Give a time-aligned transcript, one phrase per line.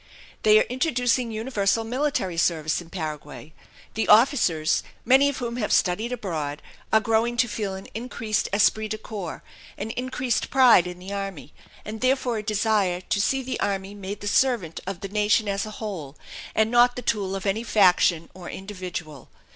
[0.41, 3.53] They are introducing universal military service in Paraguay;
[3.93, 8.87] the officers, many of whom have studied abroad, are growing to feel an increased esprit
[8.87, 9.43] de corps,
[9.77, 11.53] an increased pride in the army,
[11.85, 15.67] and therefore a desire to see the army made the servant of the nation as
[15.67, 16.17] a whole
[16.55, 19.29] and not the tool of any faction or individual.